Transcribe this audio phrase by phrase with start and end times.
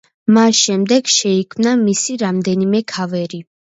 [0.37, 3.47] მას შემდეგ შეიქმნა მისი რამდენიმე ქავერი.